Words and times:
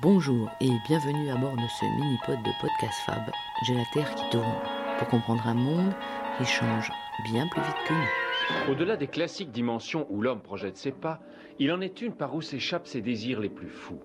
Bonjour 0.00 0.48
et 0.60 0.70
bienvenue 0.86 1.28
à 1.28 1.34
bord 1.34 1.56
de 1.56 1.66
ce 1.80 1.84
mini-pod 1.84 2.38
de 2.44 2.50
Podcast 2.60 3.00
Fab. 3.04 3.32
J'ai 3.66 3.74
la 3.74 3.84
Terre 3.92 4.14
qui 4.14 4.30
tourne 4.30 4.54
pour 4.96 5.08
comprendre 5.08 5.44
un 5.44 5.54
monde 5.54 5.92
qui 6.38 6.44
change 6.44 6.92
bien 7.24 7.48
plus 7.48 7.60
vite 7.60 7.74
que 7.84 7.94
nous. 7.94 8.72
Au-delà 8.72 8.96
des 8.96 9.08
classiques 9.08 9.50
dimensions 9.50 10.06
où 10.08 10.22
l'homme 10.22 10.40
projette 10.40 10.76
ses 10.76 10.92
pas, 10.92 11.18
il 11.58 11.72
en 11.72 11.80
est 11.80 12.00
une 12.00 12.12
par 12.12 12.36
où 12.36 12.42
s'échappent 12.42 12.86
ses 12.86 13.00
désirs 13.00 13.40
les 13.40 13.48
plus 13.48 13.70
fous. 13.70 13.98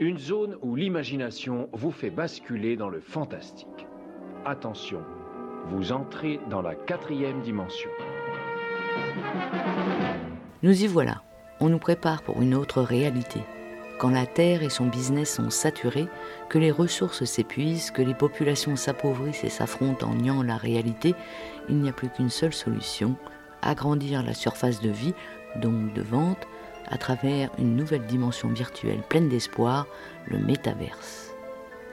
Une 0.00 0.18
zone 0.18 0.56
où 0.62 0.74
l'imagination 0.74 1.68
vous 1.72 1.92
fait 1.92 2.10
basculer 2.10 2.76
dans 2.76 2.88
le 2.88 2.98
fantastique. 2.98 3.86
Attention, 4.44 5.04
vous 5.66 5.92
entrez 5.92 6.40
dans 6.50 6.60
la 6.60 6.74
quatrième 6.74 7.40
dimension. 7.42 7.90
Nous 10.64 10.82
y 10.82 10.88
voilà. 10.88 11.22
On 11.60 11.68
nous 11.68 11.78
prépare 11.78 12.24
pour 12.24 12.42
une 12.42 12.56
autre 12.56 12.82
réalité. 12.82 13.42
Quand 13.98 14.10
la 14.10 14.26
Terre 14.26 14.62
et 14.62 14.68
son 14.68 14.86
business 14.86 15.36
sont 15.36 15.48
saturés, 15.48 16.08
que 16.50 16.58
les 16.58 16.70
ressources 16.70 17.24
s'épuisent, 17.24 17.90
que 17.90 18.02
les 18.02 18.14
populations 18.14 18.76
s'appauvrissent 18.76 19.44
et 19.44 19.48
s'affrontent 19.48 20.06
en 20.06 20.14
niant 20.14 20.42
la 20.42 20.58
réalité, 20.58 21.14
il 21.70 21.76
n'y 21.76 21.88
a 21.88 21.92
plus 21.92 22.10
qu'une 22.10 22.28
seule 22.28 22.52
solution, 22.52 23.16
agrandir 23.62 24.22
la 24.22 24.34
surface 24.34 24.80
de 24.80 24.90
vie, 24.90 25.14
donc 25.62 25.94
de 25.94 26.02
vente, 26.02 26.46
à 26.88 26.98
travers 26.98 27.50
une 27.58 27.74
nouvelle 27.74 28.04
dimension 28.04 28.48
virtuelle 28.48 29.00
pleine 29.08 29.30
d'espoir, 29.30 29.86
le 30.26 30.38
métaverse. 30.38 31.34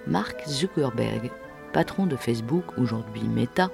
Mark 0.06 0.44
Zuckerberg, 0.46 1.32
patron 1.72 2.06
de 2.06 2.18
Facebook, 2.18 2.66
aujourd'hui 2.78 3.24
Meta, 3.24 3.70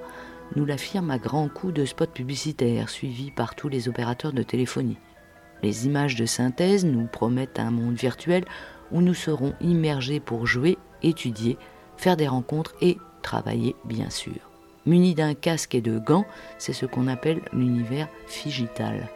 nous 0.54 0.64
l'affirme 0.64 1.10
à 1.10 1.18
grands 1.18 1.48
coups 1.48 1.74
de 1.74 1.84
spots 1.84 2.06
publicitaires 2.06 2.88
suivis 2.88 3.32
par 3.32 3.56
tous 3.56 3.68
les 3.68 3.88
opérateurs 3.88 4.32
de 4.32 4.44
téléphonie. 4.44 4.98
Les 5.62 5.86
images 5.86 6.16
de 6.16 6.26
synthèse 6.26 6.84
nous 6.84 7.06
promettent 7.06 7.58
un 7.58 7.70
monde 7.70 7.94
virtuel 7.96 8.44
où 8.92 9.00
nous 9.00 9.14
serons 9.14 9.54
immergés 9.60 10.20
pour 10.20 10.46
jouer, 10.46 10.78
étudier, 11.02 11.58
faire 11.96 12.16
des 12.16 12.28
rencontres 12.28 12.74
et 12.80 12.98
travailler 13.22 13.76
bien 13.84 14.10
sûr. 14.10 14.50
Muni 14.86 15.14
d'un 15.14 15.34
casque 15.34 15.74
et 15.74 15.82
de 15.82 15.98
gants, 15.98 16.24
c'est 16.58 16.72
ce 16.72 16.86
qu'on 16.86 17.06
appelle 17.06 17.42
l'univers 17.52 18.08
figital, 18.26 19.08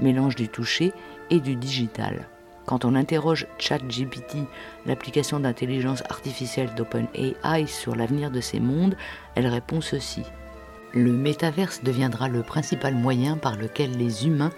mélange 0.00 0.36
du 0.36 0.48
toucher 0.48 0.92
et 1.30 1.40
du 1.40 1.56
digital. 1.56 2.28
Quand 2.66 2.84
on 2.84 2.94
interroge 2.94 3.46
ChatGPT, 3.56 4.36
l'application 4.84 5.40
d'intelligence 5.40 6.02
artificielle 6.10 6.74
d'OpenAI 6.76 7.66
sur 7.66 7.96
l'avenir 7.96 8.30
de 8.30 8.42
ces 8.42 8.60
mondes, 8.60 8.94
elle 9.34 9.46
répond 9.46 9.80
ceci. 9.80 10.22
Le 10.92 11.12
métaverse 11.12 11.82
deviendra 11.82 12.28
le 12.28 12.42
principal 12.42 12.94
moyen 12.94 13.38
par 13.38 13.56
lequel 13.56 13.96
les 13.96 14.26
humains 14.26 14.52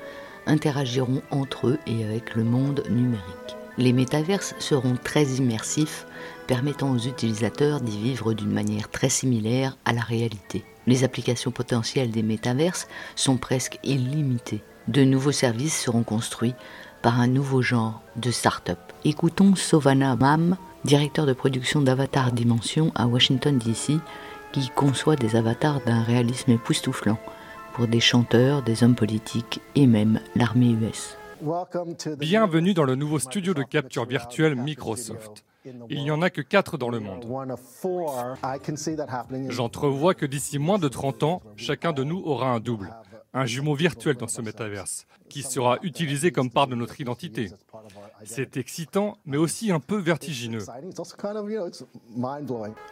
interagiront 0.47 1.23
entre 1.31 1.69
eux 1.69 1.79
et 1.87 2.05
avec 2.05 2.35
le 2.35 2.45
monde 2.45 2.83
numérique. 2.91 3.57
Les 3.79 3.93
métaverses 3.93 4.55
seront 4.59 4.97
très 5.03 5.25
immersifs, 5.25 6.07
permettant 6.47 6.91
aux 6.91 6.99
utilisateurs 6.99 7.81
d'y 7.81 7.97
vivre 7.99 8.35
d'une 8.35 8.53
manière 8.53 8.91
très 8.91 9.09
similaire 9.09 9.77
à 9.85 9.93
la 9.93 10.03
réalité. 10.03 10.65
Les 10.87 11.05
applications 11.05 11.51
potentielles 11.51 12.11
des 12.11 12.23
métaverses 12.23 12.89
sont 13.17 13.37
presque 13.37 13.79
illimitées. 13.85 14.63
De 14.89 15.05
nouveaux 15.05 15.33
services 15.33 15.81
seront 15.81 16.03
construits 16.03 16.55
par 17.01 17.21
un 17.21 17.27
nouveau 17.27 17.63
genre 17.63 18.03
de 18.17 18.31
start-up. 18.31 18.79
Écoutons 19.05 19.55
Sovana 19.55 20.17
Mam, 20.17 20.57
directeur 20.85 21.27
de 21.27 21.33
production 21.33 21.81
d'Avatar 21.81 22.33
Dimension 22.33 22.93
à 22.95 23.07
Washington 23.07 23.57
DC, 23.57 23.99
qui 24.53 24.69
conçoit 24.75 25.17
des 25.17 25.37
avatars 25.37 25.81
d'un 25.87 26.03
réalisme 26.03 26.51
époustouflant 26.51 27.19
pour 27.81 27.89
des 27.89 28.01
chanteurs, 28.01 28.63
des 28.63 28.85
hommes 28.85 28.95
politiques 28.95 29.63
et 29.75 29.87
même 29.87 30.21
l'armée 30.37 30.73
US. 30.73 31.17
Bienvenue 32.19 32.75
dans 32.75 32.85
le 32.85 32.95
nouveau 32.95 33.19
studio 33.19 33.55
de 33.55 33.63
capture 33.63 34.05
virtuelle 34.05 34.55
Microsoft. 34.55 35.47
Il 35.89 36.03
n'y 36.03 36.11
en 36.11 36.21
a 36.21 36.29
que 36.29 36.43
quatre 36.43 36.77
dans 36.77 36.91
le 36.91 37.01
monde. 37.01 37.25
J'entrevois 39.49 40.13
que 40.13 40.27
d'ici 40.27 40.59
moins 40.59 40.79
de 40.79 40.89
30 40.89 41.23
ans, 41.23 41.41
chacun 41.57 41.95
de 41.95 42.05
nous 42.05 42.21
aura 42.23 42.51
un 42.51 42.61
double, 42.61 42.95
un 43.33 43.47
jumeau 43.47 43.75
virtuel 43.75 44.17
dans 44.17 44.29
ce 44.29 44.43
métaverse, 44.43 45.07
qui 45.31 45.43
sera 45.43 45.79
utilisé 45.81 46.33
comme 46.33 46.51
part 46.51 46.67
de 46.67 46.75
notre 46.75 47.01
identité. 47.01 47.51
C'est 48.25 48.59
excitant, 48.59 49.17
mais 49.25 49.39
aussi 49.39 49.73
un 49.73 49.81
peu 49.81 49.97
vertigineux. 49.97 50.67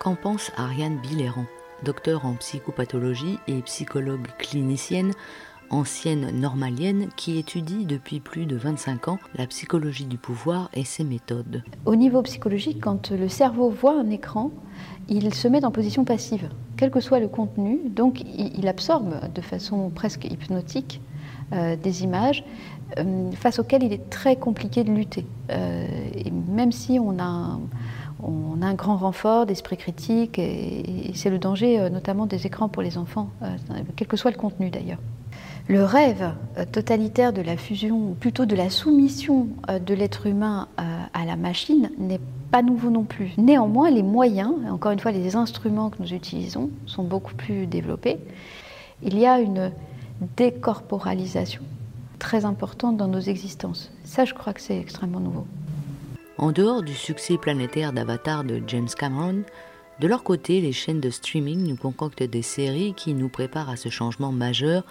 Qu'en 0.00 0.14
pense 0.14 0.50
Ariane 0.56 0.98
Biléran 1.02 1.44
docteur 1.82 2.24
en 2.26 2.34
psychopathologie 2.34 3.38
et 3.46 3.60
psychologue 3.62 4.26
clinicienne, 4.38 5.12
ancienne 5.70 6.30
normalienne 6.40 7.08
qui 7.16 7.38
étudie 7.38 7.84
depuis 7.84 8.20
plus 8.20 8.46
de 8.46 8.56
25 8.56 9.08
ans 9.08 9.18
la 9.34 9.46
psychologie 9.46 10.06
du 10.06 10.16
pouvoir 10.16 10.70
et 10.74 10.84
ses 10.84 11.04
méthodes. 11.04 11.62
Au 11.84 11.96
niveau 11.96 12.22
psychologique, 12.22 12.80
quand 12.80 13.10
le 13.10 13.28
cerveau 13.28 13.70
voit 13.70 13.98
un 13.98 14.10
écran, 14.10 14.50
il 15.08 15.34
se 15.34 15.48
met 15.48 15.64
en 15.64 15.70
position 15.70 16.04
passive, 16.04 16.48
quel 16.76 16.90
que 16.90 17.00
soit 17.00 17.20
le 17.20 17.28
contenu, 17.28 17.80
donc 17.88 18.22
il 18.22 18.68
absorbe 18.68 19.32
de 19.32 19.40
façon 19.40 19.90
presque 19.90 20.24
hypnotique 20.24 21.00
euh, 21.54 21.76
des 21.76 22.04
images 22.04 22.44
euh, 22.98 23.30
face 23.32 23.58
auxquelles 23.58 23.82
il 23.82 23.92
est 23.94 24.10
très 24.10 24.36
compliqué 24.36 24.84
de 24.84 24.90
lutter. 24.90 25.24
Euh, 25.50 25.86
et 26.14 26.30
même 26.30 26.72
si 26.72 26.98
on 26.98 27.18
a 27.18 27.58
on 28.22 28.62
a 28.62 28.66
un 28.66 28.74
grand 28.74 28.96
renfort 28.96 29.46
d'esprit 29.46 29.76
critique 29.76 30.38
et, 30.38 31.12
c'est 31.14 31.30
le 31.30 31.38
danger 31.38 31.78
euh, 31.78 31.88
notamment 31.88 32.26
des 32.26 32.46
écrans 32.46 32.68
pour 32.68 32.82
les 32.82 32.98
enfants, 32.98 33.30
euh, 33.42 33.48
quel 33.96 34.08
que 34.08 34.16
soit 34.16 34.30
le 34.30 34.36
contenu 34.36 34.70
d'ailleurs. 34.70 34.98
Le 35.68 35.84
rêve 35.84 36.32
euh, 36.56 36.64
totalitaire 36.64 37.32
de 37.32 37.42
la 37.42 37.56
fusion, 37.56 38.10
ou 38.10 38.14
plutôt 38.14 38.46
de 38.46 38.56
la 38.56 38.70
soumission 38.70 39.48
de 39.68 39.94
l'être 39.94 40.26
humain 40.26 40.68
à 40.76 41.24
la 41.24 41.36
machine, 41.36 41.90
n'est 41.98 42.20
pas 42.50 42.62
nouveau 42.62 42.90
non 42.90 43.04
plus. 43.04 43.32
Néanmoins, 43.36 43.90
les 43.90 44.02
moyens, 44.02 44.52
encore 44.70 44.92
une 44.92 45.00
fois 45.00 45.12
les 45.12 45.36
instruments 45.36 45.90
que 45.90 46.02
nous 46.02 46.14
utilisons, 46.14 46.70
sont 46.86 47.04
beaucoup 47.04 47.34
plus 47.34 47.66
développés. 47.66 48.18
Il 49.02 49.18
y 49.18 49.26
a 49.26 49.40
une 49.40 49.70
décorporalisation 50.36 51.62
très 52.18 52.44
importante 52.44 52.96
dans 52.96 53.08
nos 53.08 53.20
existences. 53.20 53.92
Ça, 54.04 54.24
je 54.24 54.34
crois 54.34 54.52
que 54.52 54.60
c'est 54.60 54.78
extrêmement 54.78 55.20
nouveau. 55.20 55.46
En 56.38 56.52
dehors 56.52 56.84
du 56.84 56.94
succès 56.94 57.36
planétaire 57.36 57.92
d'Avatar 57.92 58.44
de 58.44 58.62
James 58.68 58.88
Cameron, 58.96 59.42
de 59.98 60.06
leur 60.06 60.22
côté, 60.22 60.60
les 60.60 60.72
chaînes 60.72 61.00
de 61.00 61.10
streaming 61.10 61.66
nous 61.66 61.74
concoctent 61.74 62.22
des 62.22 62.42
séries 62.42 62.94
qui 62.94 63.12
nous 63.12 63.28
préparent 63.28 63.70
à 63.70 63.76
ce 63.76 63.88
changement 63.88 64.30
majeur 64.30 64.84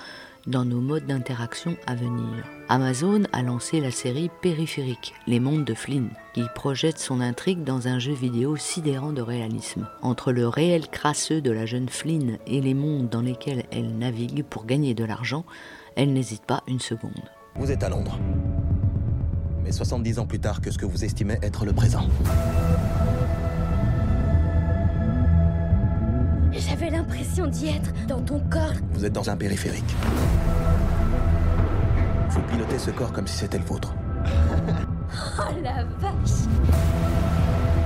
dans 0.45 0.65
nos 0.65 0.81
modes 0.81 1.05
d'interaction 1.05 1.77
à 1.87 1.95
venir. 1.95 2.45
Amazon 2.67 3.23
a 3.31 3.43
lancé 3.43 3.79
la 3.79 3.91
série 3.91 4.29
Périphérique, 4.41 5.13
Les 5.25 5.39
mondes 5.39 5.63
de 5.63 5.73
Flynn, 5.73 6.09
qui 6.33 6.43
projette 6.53 6.99
son 6.99 7.21
intrigue 7.21 7.63
dans 7.63 7.87
un 7.87 7.99
jeu 7.99 8.13
vidéo 8.13 8.57
sidérant 8.57 9.13
de 9.13 9.21
réalisme. 9.21 9.87
Entre 10.01 10.33
le 10.33 10.49
réel 10.49 10.89
crasseux 10.89 11.39
de 11.39 11.51
la 11.51 11.65
jeune 11.65 11.87
Flynn 11.87 12.39
et 12.45 12.59
les 12.59 12.73
mondes 12.73 13.07
dans 13.07 13.21
lesquels 13.21 13.63
elle 13.71 13.97
navigue 13.97 14.43
pour 14.43 14.65
gagner 14.65 14.93
de 14.93 15.05
l'argent, 15.05 15.45
elle 15.95 16.11
n'hésite 16.11 16.43
pas 16.43 16.63
une 16.67 16.81
seconde. 16.81 17.31
Vous 17.55 17.71
êtes 17.71 17.83
à 17.83 17.89
Londres. 17.89 18.19
70 19.71 20.19
ans 20.19 20.25
plus 20.25 20.39
tard 20.39 20.61
que 20.61 20.71
ce 20.71 20.77
que 20.77 20.85
vous 20.85 21.03
estimez 21.03 21.37
être 21.41 21.65
le 21.65 21.73
présent. 21.73 22.07
J'avais 26.51 26.89
l'impression 26.89 27.47
d'y 27.47 27.67
être 27.67 27.91
dans 28.07 28.21
ton 28.21 28.39
corps. 28.49 28.73
Vous 28.93 29.05
êtes 29.05 29.13
dans 29.13 29.29
un 29.29 29.37
périphérique. 29.37 29.95
Vous 32.29 32.41
pilotez 32.41 32.79
ce 32.79 32.91
corps 32.91 33.13
comme 33.13 33.27
si 33.27 33.37
c'était 33.37 33.59
le 33.59 33.65
vôtre. 33.65 33.93
oh 35.39 35.53
la 35.63 35.83
vache 35.83 36.47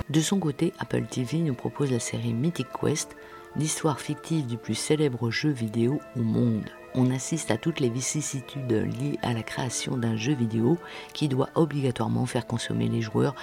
De 0.10 0.22
son 0.22 0.40
côté, 0.40 0.74
Apple 0.80 1.04
TV 1.04 1.40
nous 1.40 1.54
propose 1.54 1.92
la 1.92 2.00
série 2.00 2.34
Mythic 2.34 2.68
Quest, 2.80 3.16
l'histoire 3.56 4.00
fictive 4.00 4.46
du 4.48 4.58
plus 4.58 4.76
célèbre 4.76 5.30
jeu 5.30 5.50
vidéo 5.50 6.00
au 6.16 6.22
monde 6.22 6.70
on 6.96 7.12
assiste 7.12 7.52
à 7.52 7.58
toutes 7.58 7.80
les 7.80 7.90
vicissitudes 7.90 8.72
liées 8.72 9.20
à 9.22 9.34
la 9.34 9.44
création 9.44 9.98
d'un 9.98 10.16
jeu 10.16 10.34
vidéo 10.34 10.78
qui 11.14 11.28
doit 11.28 11.50
obligatoirement 11.56 12.26
faire 12.26 12.48
consommer 12.48 12.88
les 12.88 13.02
joueurs 13.02 13.36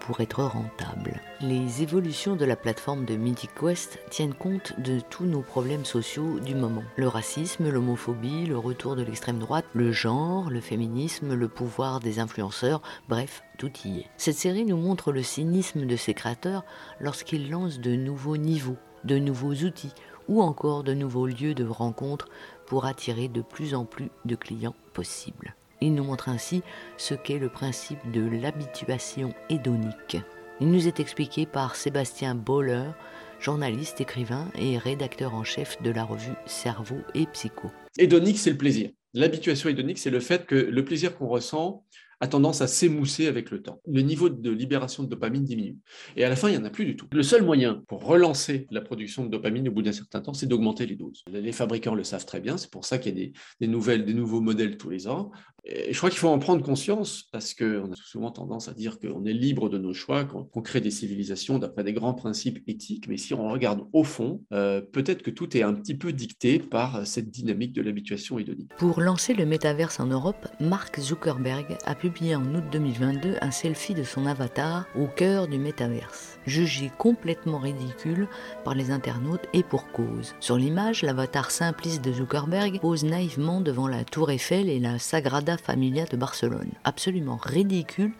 pour 0.00 0.20
être 0.20 0.42
rentable. 0.42 1.20
Les 1.40 1.82
évolutions 1.82 2.34
de 2.34 2.44
la 2.44 2.56
plateforme 2.56 3.04
de 3.04 3.14
Mythic 3.14 3.50
Quest 3.54 4.00
tiennent 4.10 4.34
compte 4.34 4.78
de 4.80 4.98
tous 4.98 5.24
nos 5.24 5.42
problèmes 5.42 5.84
sociaux 5.84 6.40
du 6.40 6.56
moment. 6.56 6.82
Le 6.96 7.06
racisme, 7.06 7.70
l'homophobie, 7.70 8.46
le 8.46 8.58
retour 8.58 8.96
de 8.96 9.02
l'extrême 9.02 9.38
droite, 9.38 9.64
le 9.74 9.92
genre, 9.92 10.50
le 10.50 10.60
féminisme, 10.60 11.34
le 11.34 11.48
pouvoir 11.48 12.00
des 12.00 12.18
influenceurs, 12.18 12.82
bref, 13.08 13.44
tout 13.58 13.70
y 13.84 14.00
est. 14.00 14.06
Cette 14.16 14.36
série 14.36 14.64
nous 14.64 14.76
montre 14.76 15.12
le 15.12 15.22
cynisme 15.22 15.86
de 15.86 15.96
ses 15.96 16.14
créateurs 16.14 16.64
lorsqu'ils 16.98 17.48
lancent 17.48 17.78
de 17.78 17.94
nouveaux 17.94 18.36
niveaux, 18.36 18.78
de 19.04 19.18
nouveaux 19.18 19.54
outils 19.54 19.94
ou 20.28 20.42
encore 20.42 20.82
de 20.84 20.94
nouveaux 20.94 21.26
lieux 21.26 21.54
de 21.54 21.64
rencontre 21.64 22.28
pour 22.72 22.86
attirer 22.86 23.28
de 23.28 23.42
plus 23.42 23.74
en 23.74 23.84
plus 23.84 24.08
de 24.24 24.34
clients 24.34 24.74
possibles. 24.94 25.54
Il 25.82 25.94
nous 25.94 26.04
montre 26.04 26.30
ainsi 26.30 26.62
ce 26.96 27.12
qu'est 27.12 27.38
le 27.38 27.50
principe 27.50 27.98
de 28.12 28.22
l'habituation 28.22 29.34
hédonique. 29.50 30.16
Il 30.58 30.70
nous 30.70 30.88
est 30.88 30.98
expliqué 30.98 31.44
par 31.44 31.76
Sébastien 31.76 32.34
Boller, 32.34 32.92
journaliste, 33.40 34.00
écrivain 34.00 34.48
et 34.54 34.78
rédacteur 34.78 35.34
en 35.34 35.44
chef 35.44 35.82
de 35.82 35.90
la 35.90 36.02
revue 36.02 36.32
Cerveau 36.46 36.96
et 37.14 37.26
Psycho. 37.26 37.70
Hédonique, 37.98 38.38
c'est 38.38 38.52
le 38.52 38.56
plaisir. 38.56 38.88
L'habituation 39.12 39.68
hédonique, 39.68 39.98
c'est 39.98 40.08
le 40.08 40.20
fait 40.20 40.46
que 40.46 40.54
le 40.54 40.82
plaisir 40.82 41.14
qu'on 41.14 41.28
ressent 41.28 41.84
a 42.22 42.28
tendance 42.28 42.60
à 42.60 42.68
s'émousser 42.68 43.26
avec 43.26 43.50
le 43.50 43.60
temps. 43.60 43.82
Le 43.84 44.00
niveau 44.00 44.28
de 44.28 44.50
libération 44.50 45.02
de 45.02 45.08
dopamine 45.08 45.42
diminue. 45.42 45.76
Et 46.16 46.22
à 46.22 46.28
la 46.28 46.36
fin, 46.36 46.48
il 46.48 46.52
n'y 46.52 46.56
en 46.56 46.64
a 46.64 46.70
plus 46.70 46.84
du 46.84 46.94
tout. 46.94 47.06
Le 47.10 47.24
seul 47.24 47.42
moyen 47.42 47.82
pour 47.88 48.04
relancer 48.04 48.68
la 48.70 48.80
production 48.80 49.24
de 49.24 49.28
dopamine 49.28 49.68
au 49.68 49.72
bout 49.72 49.82
d'un 49.82 49.92
certain 49.92 50.20
temps, 50.20 50.32
c'est 50.32 50.46
d'augmenter 50.46 50.86
les 50.86 50.94
doses. 50.94 51.24
Les 51.32 51.50
fabricants 51.50 51.96
le 51.96 52.04
savent 52.04 52.24
très 52.24 52.40
bien, 52.40 52.56
c'est 52.58 52.70
pour 52.70 52.84
ça 52.84 52.98
qu'il 52.98 53.18
y 53.18 53.24
a 53.24 53.30
des, 53.58 53.66
nouvelles, 53.66 54.04
des 54.04 54.14
nouveaux 54.14 54.40
modèles 54.40 54.76
tous 54.76 54.88
les 54.88 55.08
ans. 55.08 55.32
Et 55.64 55.92
je 55.92 55.98
crois 55.98 56.10
qu'il 56.10 56.18
faut 56.18 56.28
en 56.28 56.38
prendre 56.38 56.62
conscience 56.62 57.24
parce 57.32 57.54
qu'on 57.54 57.92
a 57.92 57.96
souvent 57.96 58.30
tendance 58.30 58.68
à 58.68 58.74
dire 58.74 58.98
qu'on 58.98 59.24
est 59.24 59.32
libre 59.32 59.68
de 59.68 59.78
nos 59.78 59.92
choix, 59.92 60.24
qu'on 60.24 60.62
crée 60.62 60.80
des 60.80 60.90
civilisations 60.90 61.58
d'après 61.58 61.84
des 61.84 61.92
grands 61.92 62.14
principes 62.14 62.62
éthiques. 62.68 63.06
Mais 63.08 63.16
si 63.16 63.32
on 63.34 63.48
regarde 63.48 63.82
au 63.92 64.02
fond, 64.02 64.42
euh, 64.52 64.80
peut-être 64.80 65.22
que 65.22 65.30
tout 65.30 65.56
est 65.56 65.62
un 65.62 65.74
petit 65.74 65.96
peu 65.96 66.12
dicté 66.12 66.58
par 66.58 67.06
cette 67.06 67.30
dynamique 67.30 67.72
de 67.72 67.82
l'habituation 67.82 68.38
hédonique. 68.38 68.72
Pour 68.76 69.00
lancer 69.00 69.34
le 69.34 69.46
métaverse 69.46 70.00
en 70.00 70.06
Europe, 70.06 70.48
Mark 70.60 70.98
Zuckerberg 70.98 71.76
a 71.84 71.94
publié 71.94 72.11
en 72.20 72.54
août 72.54 72.64
2022 72.70 73.36
un 73.40 73.50
selfie 73.50 73.94
de 73.94 74.04
son 74.04 74.26
avatar 74.26 74.84
au 74.94 75.06
cœur 75.06 75.48
du 75.48 75.58
métaverse, 75.58 76.38
jugé 76.46 76.90
complètement 76.98 77.58
ridicule 77.58 78.28
par 78.64 78.74
les 78.74 78.90
internautes 78.90 79.46
et 79.54 79.62
pour 79.62 79.90
cause. 79.92 80.34
Sur 80.38 80.56
l'image, 80.56 81.02
l'avatar 81.02 81.50
simpliste 81.50 82.04
de 82.04 82.12
Zuckerberg 82.12 82.80
pose 82.80 83.04
naïvement 83.04 83.60
devant 83.60 83.88
la 83.88 84.04
tour 84.04 84.30
Eiffel 84.30 84.68
et 84.68 84.78
la 84.78 84.98
Sagrada 84.98 85.56
Familia 85.56 86.04
de 86.04 86.16
Barcelone, 86.16 86.70
absolument 86.84 87.40
ridicule 87.42 88.12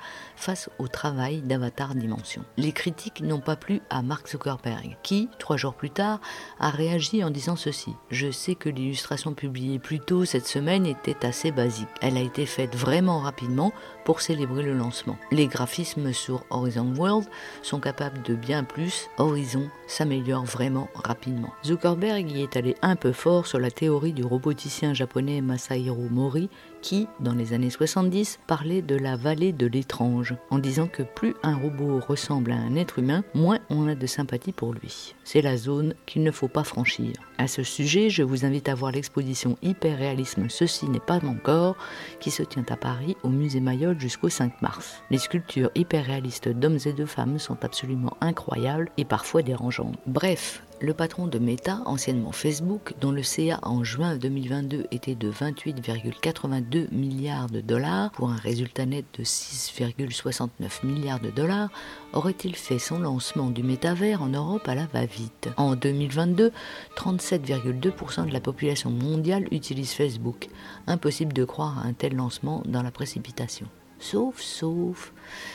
face 0.42 0.68
au 0.80 0.88
travail 0.88 1.40
d'Avatar 1.40 1.94
Dimension. 1.94 2.42
Les 2.56 2.72
critiques 2.72 3.20
n'ont 3.20 3.40
pas 3.40 3.54
plu 3.54 3.80
à 3.90 4.02
Mark 4.02 4.28
Zuckerberg, 4.28 4.96
qui, 5.04 5.28
trois 5.38 5.56
jours 5.56 5.74
plus 5.74 5.90
tard, 5.90 6.20
a 6.58 6.70
réagi 6.70 7.22
en 7.22 7.30
disant 7.30 7.54
ceci. 7.54 7.94
Je 8.10 8.30
sais 8.32 8.56
que 8.56 8.68
l'illustration 8.68 9.34
publiée 9.34 9.78
plus 9.78 10.00
tôt 10.00 10.24
cette 10.24 10.48
semaine 10.48 10.84
était 10.84 11.24
assez 11.24 11.52
basique. 11.52 11.88
Elle 12.00 12.16
a 12.16 12.22
été 12.22 12.44
faite 12.44 12.74
vraiment 12.74 13.20
rapidement 13.20 13.72
pour 14.04 14.20
célébrer 14.20 14.64
le 14.64 14.74
lancement. 14.74 15.16
Les 15.30 15.46
graphismes 15.46 16.12
sur 16.12 16.44
Horizon 16.50 16.92
World 16.96 17.28
sont 17.62 17.78
capables 17.78 18.20
de 18.22 18.34
bien 18.34 18.64
plus. 18.64 19.08
Horizon 19.18 19.68
s'améliore 19.86 20.44
vraiment 20.44 20.88
rapidement. 20.94 21.52
Zuckerberg 21.64 22.28
y 22.28 22.42
est 22.42 22.56
allé 22.56 22.74
un 22.82 22.96
peu 22.96 23.12
fort 23.12 23.46
sur 23.46 23.60
la 23.60 23.70
théorie 23.70 24.12
du 24.12 24.24
roboticien 24.24 24.92
japonais 24.92 25.40
Masahiro 25.40 26.08
Mori 26.10 26.50
qui, 26.82 27.06
dans 27.20 27.34
les 27.34 27.54
années 27.54 27.70
70, 27.70 28.40
parlait 28.46 28.82
de 28.82 28.96
la 28.96 29.16
vallée 29.16 29.52
de 29.52 29.66
l'étrange, 29.66 30.34
en 30.50 30.58
disant 30.58 30.88
que 30.88 31.02
plus 31.02 31.34
un 31.42 31.56
robot 31.56 32.00
ressemble 32.06 32.52
à 32.52 32.56
un 32.56 32.76
être 32.76 32.98
humain, 32.98 33.24
moins 33.34 33.60
on 33.70 33.88
a 33.88 33.94
de 33.94 34.06
sympathie 34.06 34.52
pour 34.52 34.74
lui. 34.74 35.14
C'est 35.24 35.40
la 35.40 35.56
zone 35.56 35.94
qu'il 36.04 36.22
ne 36.22 36.30
faut 36.30 36.48
pas 36.48 36.64
franchir. 36.64 37.14
À 37.38 37.46
ce 37.46 37.62
sujet, 37.62 38.10
je 38.10 38.22
vous 38.22 38.44
invite 38.44 38.68
à 38.68 38.74
voir 38.74 38.92
l'exposition 38.92 39.56
Hyperréalisme 39.62 40.48
Ceci 40.48 40.88
n'est 40.88 41.00
pas 41.00 41.20
mon 41.22 41.34
corps, 41.34 41.76
qui 42.20 42.30
se 42.30 42.42
tient 42.42 42.64
à 42.68 42.76
Paris 42.76 43.16
au 43.22 43.28
musée 43.28 43.60
Mayol 43.60 43.98
jusqu'au 43.98 44.28
5 44.28 44.60
mars. 44.60 45.02
Les 45.10 45.18
sculptures 45.18 45.70
hyperréalistes 45.74 46.48
d'hommes 46.48 46.78
et 46.84 46.92
de 46.92 47.06
femmes 47.06 47.38
sont 47.38 47.64
absolument 47.64 48.16
incroyables 48.20 48.90
et 48.98 49.04
parfois 49.04 49.42
dérangeantes. 49.42 49.98
Bref, 50.06 50.62
le 50.82 50.94
patron 50.94 51.28
de 51.28 51.38
Meta, 51.38 51.80
anciennement 51.86 52.32
Facebook, 52.32 52.94
dont 53.00 53.12
le 53.12 53.22
CA 53.22 53.60
en 53.62 53.84
juin 53.84 54.16
2022 54.16 54.86
était 54.90 55.14
de 55.14 55.30
28,82 55.30 56.88
milliards 56.90 57.48
de 57.48 57.60
dollars 57.60 58.10
pour 58.10 58.30
un 58.30 58.36
résultat 58.36 58.84
net 58.84 59.04
de 59.16 59.22
6,69 59.22 60.84
milliards 60.84 61.20
de 61.20 61.30
dollars, 61.30 61.70
aurait-il 62.12 62.56
fait 62.56 62.80
son 62.80 62.98
lancement 62.98 63.50
du 63.50 63.62
métavers 63.62 64.22
en 64.22 64.28
Europe 64.28 64.66
à 64.66 64.74
la 64.74 64.86
va-vite? 64.86 65.50
En 65.56 65.76
2022, 65.76 66.50
37,2% 66.96 68.26
de 68.26 68.32
la 68.32 68.40
population 68.40 68.90
mondiale 68.90 69.46
utilise 69.52 69.92
Facebook. 69.92 70.48
Impossible 70.88 71.32
de 71.32 71.44
croire 71.44 71.78
à 71.78 71.86
un 71.86 71.92
tel 71.92 72.16
lancement 72.16 72.62
dans 72.66 72.82
la 72.82 72.90
précipitation 72.90 73.68
sauf, 74.02 74.40
sauf, 74.40 75.12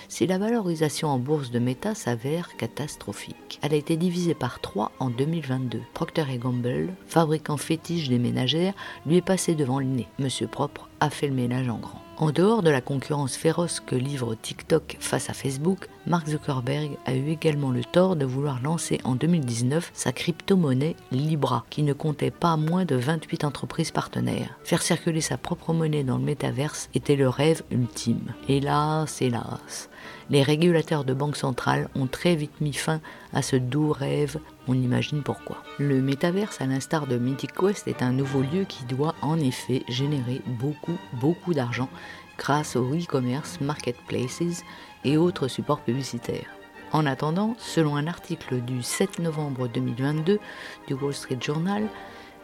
si 0.07 0.25
la 0.25 0.37
valorisation 0.37 1.09
en 1.09 1.19
bourse 1.19 1.51
de 1.51 1.59
Meta 1.59 1.93
s'avère 1.93 2.55
catastrophique. 2.57 3.59
Elle 3.61 3.73
a 3.73 3.77
été 3.77 3.97
divisée 3.97 4.33
par 4.33 4.59
3 4.59 4.91
en 4.99 5.09
2022. 5.09 5.81
Procter 5.93 6.37
Gamble, 6.37 6.93
fabricant 7.07 7.57
fétiche 7.57 8.09
des 8.09 8.19
ménagères, 8.19 8.73
lui 9.05 9.17
est 9.17 9.21
passé 9.21 9.55
devant 9.55 9.79
le 9.79 9.85
nez. 9.85 10.07
Monsieur 10.19 10.47
Propre 10.47 10.89
a 10.99 11.09
fait 11.09 11.27
le 11.27 11.33
ménage 11.33 11.69
en 11.69 11.77
grand. 11.77 12.01
En 12.19 12.31
dehors 12.31 12.63
de 12.63 12.71
la 12.71 12.81
concurrence 12.81 13.35
féroce 13.35 13.79
que 13.79 13.95
livre 13.95 14.33
TikTok 14.33 14.97
face 14.99 15.29
à 15.29 15.33
Facebook, 15.33 15.87
Mark 16.07 16.27
Zuckerberg 16.27 16.97
a 17.05 17.13
eu 17.13 17.29
également 17.29 17.69
le 17.69 17.83
tort 17.83 18.15
de 18.15 18.25
vouloir 18.25 18.59
lancer 18.63 18.99
en 19.03 19.13
2019 19.13 19.91
sa 19.93 20.11
crypto-monnaie 20.11 20.95
Libra, 21.11 21.63
qui 21.69 21.83
ne 21.83 21.93
comptait 21.93 22.31
pas 22.31 22.57
moins 22.57 22.85
de 22.85 22.95
28 22.95 23.43
entreprises 23.43 23.91
partenaires. 23.91 24.57
Faire 24.63 24.81
circuler 24.81 25.21
sa 25.21 25.37
propre 25.37 25.73
monnaie 25.73 26.03
dans 26.03 26.17
le 26.17 26.23
métaverse 26.23 26.89
était 26.95 27.15
le 27.15 27.29
rêve 27.29 27.61
ultime. 27.69 28.33
Hélas, 28.49 29.21
hélas, 29.21 29.89
les 30.29 30.43
régulateurs 30.43 31.05
de 31.05 31.13
banques 31.13 31.37
centrales 31.37 31.89
ont 31.95 32.07
très 32.07 32.35
vite 32.35 32.61
mis 32.61 32.73
fin 32.73 32.99
à 33.33 33.41
ce 33.41 33.55
doux 33.55 33.91
rêve, 33.91 34.39
on 34.67 34.73
imagine 34.73 35.23
pourquoi. 35.23 35.63
Le 35.79 36.01
métaverse, 36.01 36.59
à 36.61 36.65
l'instar 36.65 37.07
de 37.07 37.17
Mythic 37.17 37.53
Quest, 37.53 37.87
est 37.87 38.01
un 38.01 38.11
nouveau 38.11 38.41
lieu 38.41 38.65
qui 38.67 38.83
doit 38.85 39.15
en 39.21 39.39
effet 39.39 39.83
générer 39.87 40.41
beaucoup, 40.45 40.97
beaucoup 41.13 41.53
d'argent 41.53 41.89
grâce 42.37 42.75
au 42.75 42.93
e-commerce, 42.93 43.61
marketplaces 43.61 44.63
et 45.05 45.17
autres 45.17 45.47
supports 45.47 45.81
publicitaires. 45.81 46.49
En 46.91 47.05
attendant, 47.05 47.55
selon 47.57 47.95
un 47.95 48.07
article 48.07 48.61
du 48.61 48.81
7 48.81 49.19
novembre 49.19 49.67
2022 49.67 50.39
du 50.87 50.93
Wall 50.93 51.13
Street 51.13 51.37
Journal, 51.41 51.83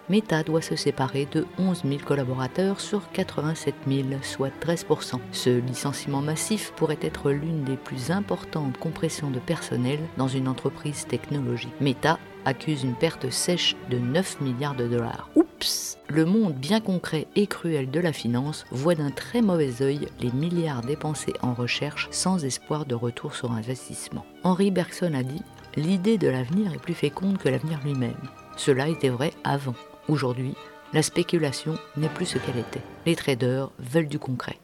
Meta 0.09 0.43
doit 0.43 0.61
se 0.61 0.75
séparer 0.75 1.27
de 1.31 1.45
11 1.57 1.83
000 1.85 2.01
collaborateurs 2.05 2.81
sur 2.81 3.09
87 3.11 3.73
000, 3.87 4.07
soit 4.21 4.51
13% 4.61 5.19
Ce 5.31 5.49
licenciement 5.49 6.21
massif 6.21 6.73
pourrait 6.75 6.99
être 7.01 7.31
l'une 7.31 7.63
des 7.63 7.77
plus 7.77 8.11
importantes 8.11 8.77
compressions 8.77 9.31
de 9.31 9.39
personnel 9.39 9.99
dans 10.17 10.27
une 10.27 10.49
entreprise 10.49 11.05
technologique. 11.07 11.73
Meta 11.79 12.19
accuse 12.45 12.83
une 12.83 12.95
perte 12.95 13.29
sèche 13.29 13.77
de 13.89 13.97
9 13.97 14.41
milliards 14.41 14.75
de 14.75 14.87
dollars. 14.87 15.29
Oups 15.35 15.97
Le 16.09 16.25
monde 16.25 16.53
bien 16.53 16.81
concret 16.81 17.27
et 17.37 17.47
cruel 17.47 17.89
de 17.89 18.01
la 18.01 18.11
finance 18.11 18.65
voit 18.71 18.95
d'un 18.95 19.11
très 19.11 19.41
mauvais 19.41 19.81
œil 19.81 20.09
les 20.19 20.31
milliards 20.31 20.81
dépensés 20.81 21.33
en 21.41 21.53
recherche 21.53 22.09
sans 22.11 22.43
espoir 22.43 22.85
de 22.85 22.95
retour 22.95 23.35
sur 23.35 23.53
investissement. 23.53 24.25
Henri 24.43 24.69
Bergson 24.69 25.13
a 25.13 25.23
dit 25.23 25.41
L'idée 25.77 26.17
de 26.17 26.27
l'avenir 26.27 26.73
est 26.73 26.81
plus 26.81 26.93
féconde 26.93 27.37
que 27.37 27.49
l'avenir 27.49 27.79
lui-même. 27.83 28.13
Cela 28.57 28.89
était 28.89 29.09
vrai 29.09 29.31
avant. 29.43 29.73
Aujourd'hui, 30.09 30.53
la 30.91 31.01
spéculation 31.01 31.77
n'est 31.95 32.09
plus 32.09 32.25
ce 32.25 32.37
qu'elle 32.37 32.57
était. 32.57 32.81
Les 33.05 33.15
traders 33.15 33.69
veulent 33.79 34.09
du 34.09 34.19
concret. 34.19 34.59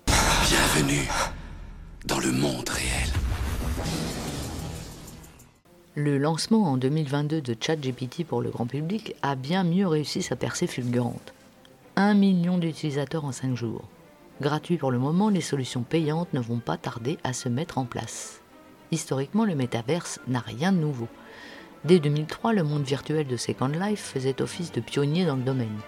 Bienvenue 0.50 1.08
dans 2.06 2.20
le 2.20 2.34
monde 2.34 2.68
réel. 2.68 3.10
Le 5.96 6.18
lancement 6.18 6.66
en 6.66 6.76
2022 6.76 7.40
de 7.40 7.56
ChatGPT 7.58 8.26
pour 8.26 8.42
le 8.42 8.50
grand 8.50 8.68
public 8.68 9.16
a 9.22 9.36
bien 9.36 9.64
mieux 9.64 9.88
réussi 9.88 10.22
sa 10.22 10.36
percée 10.36 10.68
fulgurante. 10.68 11.34
Un 11.96 12.16
million 12.16 12.58
d'utilisateurs 12.58 13.24
en 13.24 13.32
5 13.32 13.56
jours. 13.56 13.86
Gratuit 14.42 14.78
pour 14.78 14.92
le 14.92 15.00
moment, 15.00 15.30
les 15.30 15.42
solutions 15.42 15.84
payantes 15.84 16.34
ne 16.34 16.42
vont 16.42 16.60
pas 16.60 16.76
tarder 16.76 17.18
à 17.24 17.32
se 17.32 17.48
mettre 17.48 17.78
en 17.78 17.86
place. 17.86 18.42
Historiquement, 18.92 19.46
le 19.46 19.56
métaverse 19.56 20.20
n'a 20.28 20.40
rien 20.40 20.74
de 20.74 20.80
nouveau. 20.80 21.08
Dès 21.86 22.00
2003, 22.00 22.52
le 22.52 22.64
monde 22.64 22.84
virtuel 22.84 23.26
de 23.26 23.38
Second 23.38 23.68
Life 23.70 24.12
faisait 24.14 24.42
office 24.42 24.74
de 24.74 24.82
pionnier 24.82 25.26
dans 25.26 25.38
le 25.38 25.44
domaine. 25.44 25.80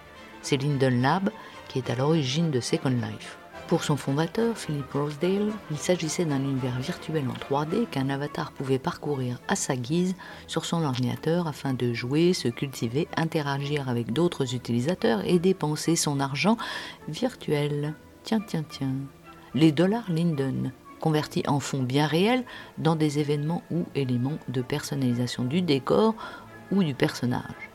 C'est 0.42 0.56
Linden 0.56 1.02
Lab 1.02 1.30
qui 1.68 1.80
est 1.80 1.90
à 1.90 1.96
l'origine 1.96 2.50
de 2.50 2.62
Second 2.62 2.90
Life. 2.90 3.38
Pour 3.68 3.84
son 3.84 3.98
fondateur, 3.98 4.58
Philip 4.58 4.90
Rosedale, 4.94 5.52
il 5.70 5.78
s'agissait 5.78 6.24
d'un 6.24 6.40
univers 6.40 6.80
virtuel 6.80 7.26
en 7.28 7.34
3D 7.34 7.88
qu'un 7.88 8.10
avatar 8.10 8.54
pouvait 8.54 8.80
parcourir 8.80 9.40
à 9.50 9.56
sa 9.58 9.76
guise 9.76 10.16
sur 10.48 10.64
son 10.64 10.84
ordinateur 10.84 11.48
afin 11.48 11.74
de 11.74 11.94
jouer, 11.94 12.34
se 12.34 12.48
cultiver, 12.48 13.10
interagir 13.18 13.90
avec 13.90 14.14
d'autres 14.14 14.56
utilisateurs 14.56 15.22
et 15.26 15.40
dépenser 15.40 15.98
son 15.98 16.22
argent 16.22 16.58
virtuel. 17.10 17.94
Tiens, 18.24 18.42
tiens, 18.46 18.64
tiens. 18.70 18.94
Les 19.54 19.74
dollars 19.74 20.10
Linden, 20.10 20.72
convertis 21.02 21.44
en 21.48 21.60
fonds 21.60 21.84
bien 21.84 22.08
réels 22.08 22.46
dans 22.78 22.96
des 22.96 23.20
événements 23.20 23.64
ou 23.72 23.86
éléments 23.96 24.38
de 24.48 24.62
personnalisation 24.62 25.44
du 25.44 25.62
décor 25.62 26.16
ou 26.72 26.84
du 26.84 26.94
personnage. 26.94 27.70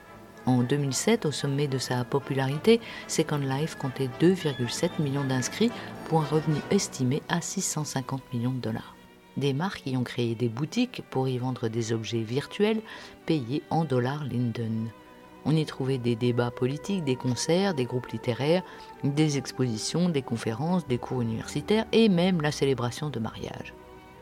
En 0.46 0.62
2007, 0.62 1.26
au 1.26 1.32
sommet 1.32 1.66
de 1.66 1.76
sa 1.76 2.04
popularité, 2.04 2.80
Second 3.08 3.38
Life 3.38 3.74
comptait 3.74 4.08
2,7 4.20 5.02
millions 5.02 5.24
d'inscrits 5.24 5.72
pour 6.08 6.22
un 6.22 6.24
revenu 6.24 6.58
estimé 6.70 7.20
à 7.28 7.40
650 7.40 8.22
millions 8.32 8.52
de 8.52 8.60
dollars. 8.60 8.94
Des 9.36 9.52
marques 9.52 9.82
y 9.86 9.96
ont 9.96 10.04
créé 10.04 10.34
des 10.34 10.48
boutiques 10.48 11.02
pour 11.10 11.28
y 11.28 11.36
vendre 11.36 11.68
des 11.68 11.92
objets 11.92 12.22
virtuels 12.22 12.80
payés 13.26 13.62
en 13.70 13.84
dollars 13.84 14.24
Linden. 14.24 14.88
On 15.48 15.54
y 15.54 15.64
trouvait 15.64 15.98
des 15.98 16.16
débats 16.16 16.50
politiques, 16.50 17.04
des 17.04 17.14
concerts, 17.14 17.72
des 17.72 17.84
groupes 17.84 18.08
littéraires, 18.08 18.64
des 19.04 19.38
expositions, 19.38 20.08
des 20.08 20.22
conférences, 20.22 20.88
des 20.88 20.98
cours 20.98 21.22
universitaires 21.22 21.86
et 21.92 22.08
même 22.08 22.42
la 22.42 22.50
célébration 22.50 23.10
de 23.10 23.20
mariage. 23.20 23.72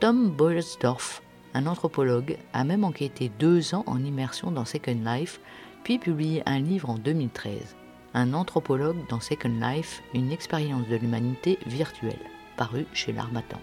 Tom 0.00 0.30
Boyersdorf, 0.30 1.22
un 1.54 1.66
anthropologue, 1.66 2.36
a 2.52 2.62
même 2.64 2.84
enquêté 2.84 3.30
deux 3.38 3.74
ans 3.74 3.84
en 3.86 4.04
immersion 4.04 4.50
dans 4.50 4.66
Second 4.66 5.00
Life, 5.02 5.40
puis 5.82 5.98
publié 5.98 6.42
un 6.44 6.58
livre 6.58 6.90
en 6.90 6.98
2013, 6.98 7.74
Un 8.12 8.34
anthropologue 8.34 8.98
dans 9.08 9.20
Second 9.20 9.58
Life, 9.60 10.02
une 10.12 10.30
expérience 10.30 10.86
de 10.88 10.96
l'humanité 10.96 11.58
virtuelle. 11.66 12.30
paru 12.56 12.86
chez 12.92 13.12
l'Armatan. 13.12 13.58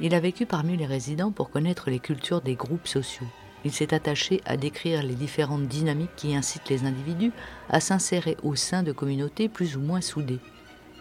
Il 0.00 0.14
a 0.14 0.20
vécu 0.20 0.46
parmi 0.46 0.76
les 0.76 0.86
résidents 0.86 1.32
pour 1.32 1.50
connaître 1.50 1.90
les 1.90 1.98
cultures 1.98 2.40
des 2.40 2.54
groupes 2.54 2.88
sociaux. 2.88 3.26
Il 3.64 3.72
s'est 3.72 3.92
attaché 3.94 4.40
à 4.46 4.56
décrire 4.56 5.02
les 5.02 5.14
différentes 5.14 5.66
dynamiques 5.66 6.16
qui 6.16 6.34
incitent 6.34 6.68
les 6.68 6.84
individus 6.84 7.32
à 7.68 7.80
s'insérer 7.80 8.36
au 8.42 8.56
sein 8.56 8.82
de 8.82 8.92
communautés 8.92 9.48
plus 9.48 9.76
ou 9.76 9.80
moins 9.80 10.00
soudées. 10.00 10.40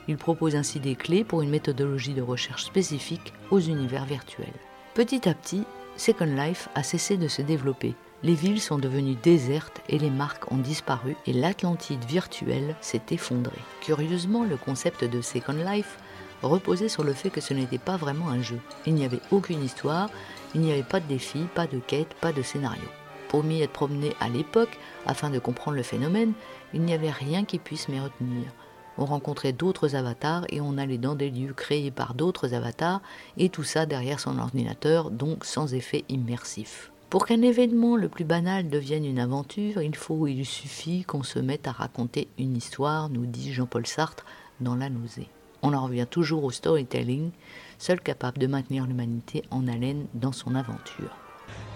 Il 0.08 0.18
propose 0.18 0.56
ainsi 0.56 0.80
des 0.80 0.96
clés 0.96 1.24
pour 1.24 1.42
une 1.42 1.51
méthodologie 1.51 2.13
de 2.13 2.22
recherche 2.22 2.66
spécifique 2.66 3.34
aux 3.51 3.60
univers 3.60 4.06
virtuels. 4.06 4.48
Petit 4.94 5.30
à 5.30 5.34
petit, 5.34 5.63
Second 5.98 6.25
Life 6.25 6.68
a 6.75 6.84
cessé 6.84 7.16
de 7.16 7.28
se 7.28 7.42
développer. 7.42 7.94
Les 8.24 8.34
villes 8.34 8.60
sont 8.60 8.80
devenues 8.80 9.16
désertes 9.16 9.82
et 9.88 9.98
les 9.98 10.10
marques 10.10 10.51
ont 10.51 10.58
disparu 10.58 11.16
et 11.25 11.32
l'Atlantide 11.32 12.04
virtuelle 12.06 12.75
s'est 12.82 13.01
effondrée. 13.12 13.62
Curieusement, 13.82 14.44
le 14.44 14.58
concept 14.58 15.06
de 15.06 15.22
Second 15.22 15.54
Life 15.54 15.98
reposait 16.41 16.89
sur 16.89 17.03
le 17.03 17.13
fait 17.13 17.29
que 17.29 17.41
ce 17.41 17.53
n'était 17.53 17.77
pas 17.77 17.98
vraiment 17.98 18.29
un 18.29 18.41
jeu. 18.41 18.60
Il 18.86 18.93
n'y 18.93 19.05
avait 19.05 19.22
aucune 19.31 19.63
histoire, 19.63 20.10
il 20.55 20.62
n'y 20.62 20.72
avait 20.72 20.84
pas 20.84 21.00
de 21.00 21.08
défi, 21.08 21.39
pas 21.53 21.67
de 21.67 21.79
quête, 21.79 22.13
pas 22.15 22.31
de 22.31 22.41
scénario. 22.41 22.88
Pour 23.27 23.43
m'y 23.43 23.62
être 23.62 23.72
promené 23.72 24.15
à 24.19 24.29
l'époque, 24.29 24.79
afin 25.05 25.29
de 25.29 25.39
comprendre 25.39 25.77
le 25.77 25.84
phénomène, 25.84 26.34
il 26.74 26.81
n'y 26.81 26.93
avait 26.93 27.12
rien 27.12 27.46
qui 27.46 27.60
puisse 27.60 27.88
m'y 27.88 28.00
retenir. 28.00 28.51
On 28.98 29.05
rencontrait 29.05 29.53
d'autres 29.53 29.96
avatars 29.96 30.46
et 30.50 30.60
on 30.60 30.77
allait 30.77 30.98
dans 30.98 31.15
des 31.15 31.29
lieux 31.29 31.53
créés 31.53 31.91
par 31.91 32.15
d'autres 32.15 32.53
avatars, 32.53 33.01
et 33.38 33.50
tout 33.50 33.63
ça 33.63 33.86
derrière 33.86 34.19
son 34.19 34.39
ordinateur, 34.39 35.12
donc 35.12 35.46
sans 35.46 35.74
effet 35.74 36.03
immersif. 36.10 36.91
Pour 37.10 37.25
qu'un 37.25 37.41
événement 37.41 37.96
le 37.96 38.10
plus 38.10 38.25
banal 38.25 38.69
devienne 38.69 39.05
une 39.05 39.19
aventure, 39.19 39.81
il 39.81 39.96
faut, 39.96 40.27
il 40.27 40.46
suffit 40.46 41.03
qu'on 41.03 41.24
se 41.24 41.39
mette 41.39 41.67
à 41.67 41.72
raconter 41.72 42.27
une 42.38 42.58
histoire, 42.58 43.10
nous 43.10 43.25
dit 43.25 43.53
Jean-Paul 43.53 43.88
Sartre 43.88 44.25
dans 44.60 44.75
La 44.75 44.89
nausée. 44.89 45.29
On 45.62 45.74
en 45.74 45.84
revient 45.84 46.08
toujours 46.10 46.44
au 46.44 46.51
storytelling, 46.51 47.32
seul 47.78 48.00
capable 48.00 48.39
de 48.39 48.48
maintenir 48.48 48.86
l'humanité 48.86 49.44
en 49.51 49.68
haleine 49.68 50.06
dans 50.13 50.32
son 50.32 50.56
aventure. 50.56 51.18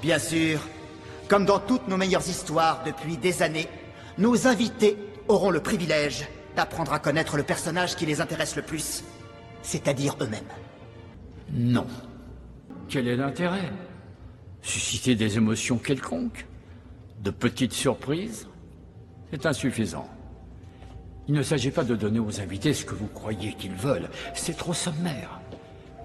Bien 0.02 0.20
sûr, 0.20 0.60
comme 1.28 1.46
dans 1.46 1.60
toutes 1.60 1.88
nos 1.88 1.98
meilleures 1.98 2.28
histoires 2.28 2.84
depuis 2.86 3.18
des 3.18 3.42
années, 3.42 3.68
nos 4.18 4.48
invités 4.48 4.98
auront 5.28 5.50
le 5.50 5.62
privilège 5.62 6.28
d'apprendre 6.56 6.94
à 6.94 7.00
connaître 7.00 7.38
le 7.38 7.44
personnage 7.44 7.96
qui 7.96 8.06
les 8.06 8.22
intéresse 8.22 8.56
le 8.56 8.62
plus, 8.62 9.04
c'est-à-dire 9.64 10.16
eux-mêmes. 10.22 10.44
Non. 11.52 11.88
Quel 12.90 13.08
est 13.08 13.16
l'intérêt? 13.16 13.72
Susciter 14.62 15.16
des 15.16 15.38
émotions 15.38 15.78
quelconques? 15.78 16.46
De 17.22 17.32
petites 17.32 17.74
surprises? 17.74 18.48
C'est 19.32 19.46
insuffisant. 19.46 20.08
Il 21.28 21.34
ne 21.34 21.44
s'agit 21.44 21.72
pas 21.72 21.84
de 21.84 21.96
donner 21.96 22.20
aux 22.20 22.42
invités 22.42 22.74
ce 22.74 22.86
que 22.86 22.96
vous 22.96 23.08
croyez 23.08 23.54
qu'ils 23.54 23.76
veulent. 23.76 24.10
C'est 24.34 24.58
trop 24.58 24.74
sommaire. 24.74 25.40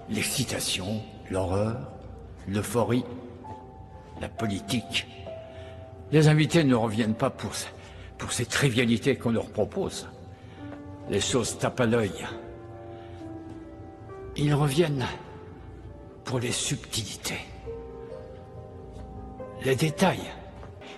L'excitation, 0.09 1.01
l'horreur, 1.29 1.91
l'euphorie, 2.47 3.03
la 4.21 4.29
politique. 4.29 5.07
Les 6.11 6.27
invités 6.27 6.63
ne 6.63 6.75
reviennent 6.75 7.15
pas 7.15 7.29
pour, 7.29 7.51
ces 8.31 8.45
trivialités 8.45 9.15
qu'on 9.17 9.31
leur 9.31 9.47
propose. 9.47 10.07
Les 11.09 11.21
choses 11.21 11.57
tapent 11.57 11.81
à 11.81 11.85
l'œil. 11.85 12.25
Ils 14.37 14.53
reviennent 14.53 15.05
pour 16.23 16.39
les 16.39 16.51
subtilités. 16.51 17.41
Les 19.65 19.75
détails. 19.75 20.31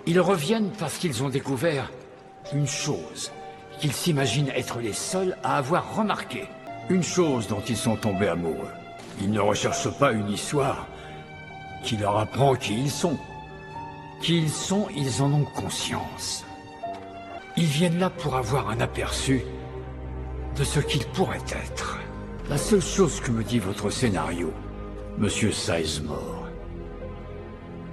Ils 0.06 0.20
reviennent 0.20 0.72
parce 0.78 0.98
qu'ils 0.98 1.24
ont 1.24 1.30
découvert 1.30 1.92
une 2.54 2.68
chose 2.68 3.32
qu'ils 3.82 3.94
s'imaginent 3.94 4.52
être 4.56 4.80
les 4.80 4.94
seuls 4.94 5.36
à 5.44 5.58
avoir 5.58 5.96
remarqué. 5.96 6.48
Une 6.90 7.04
chose 7.04 7.48
dont 7.48 7.64
ils 7.68 7.76
sont 7.76 7.96
tombés 7.96 8.28
amoureux. 8.28 8.70
Ils 9.20 9.32
ne 9.32 9.40
recherchent 9.40 9.98
pas 9.98 10.12
une 10.12 10.30
histoire 10.30 10.88
qui 11.84 11.98
leur 11.98 12.18
apprend 12.20 12.56
qui 12.56 12.80
ils 12.80 12.92
sont. 12.92 13.18
Qui 14.22 14.38
ils 14.38 14.52
sont, 14.52 14.88
ils 14.96 15.24
en 15.24 15.34
ont 15.34 15.46
conscience. 15.46 16.46
Ils 17.58 17.66
viennent 17.66 17.98
là 17.98 18.12
pour 18.12 18.36
avoir 18.36 18.70
un 18.70 18.80
aperçu 18.80 19.42
de 20.56 20.64
ce 20.64 20.80
qu'ils 20.80 21.06
pourraient 21.08 21.40
être. 21.66 21.98
La 22.50 22.58
seule 22.58 22.84
chose 22.84 23.20
que 23.20 23.32
me 23.32 23.44
dit 23.44 23.60
votre 23.60 23.90
scénario, 23.90 24.54
Monsieur 25.18 25.52
Sizemore, 25.52 26.48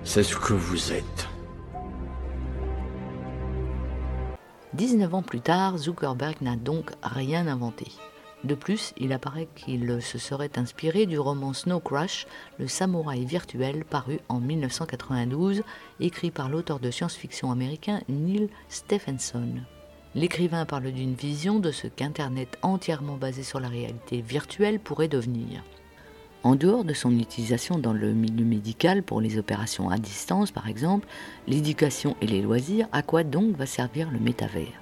c'est 0.05 0.23
ce 0.23 0.37
que 0.37 0.53
vous 0.53 0.93
êtes. 0.93 1.29
19 4.79 5.13
ans 5.13 5.23
plus 5.23 5.41
tard, 5.41 5.77
Zuckerberg 5.77 6.37
n'a 6.41 6.55
donc 6.55 6.93
rien 7.03 7.49
inventé. 7.49 7.89
De 8.45 8.55
plus, 8.55 8.95
il 8.97 9.13
apparaît 9.13 9.49
qu'il 9.57 10.01
se 10.01 10.19
serait 10.19 10.57
inspiré 10.57 11.05
du 11.05 11.19
roman 11.19 11.53
Snow 11.53 11.81
Crash, 11.81 12.29
le 12.61 12.69
samouraï 12.69 13.25
virtuel 13.25 13.85
paru 13.85 14.21
en 14.29 14.39
1992, 14.39 15.65
écrit 15.99 16.31
par 16.31 16.49
l'auteur 16.49 16.79
de 16.79 16.93
science-fiction 16.93 17.51
américain 17.51 18.03
Neil 18.09 18.51
Stephenson. 18.69 19.49
L'écrivain 20.15 20.65
parle 20.65 20.93
d'une 20.93 21.15
vision 21.15 21.59
de 21.59 21.73
ce 21.73 21.89
qu'Internet 21.89 22.57
entièrement 22.63 23.17
basé 23.17 23.43
sur 23.43 23.59
la 23.59 23.69
réalité 23.69 24.21
virtuelle 24.21 24.79
pourrait 24.79 25.09
devenir. 25.09 25.65
En 26.49 26.55
dehors 26.55 26.83
de 26.83 26.95
son 26.95 27.19
utilisation 27.19 27.79
dans 27.79 27.93
le 27.93 28.15
milieu 28.15 28.47
médical 28.47 29.03
pour 29.03 29.21
les 29.21 29.37
opérations 29.37 29.91
à 29.91 29.99
distance 29.99 30.51
par 30.51 30.67
exemple, 30.67 31.07
l'éducation 31.47 32.17
et 32.23 32.27
les 32.27 32.41
loisirs, 32.41 32.89
à 32.91 33.03
quoi 33.03 33.23
donc 33.23 33.55
va 33.55 33.67
servir 33.67 34.11
le 34.11 34.19
métavers? 34.19 34.81